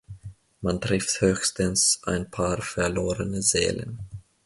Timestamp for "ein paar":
2.07-2.59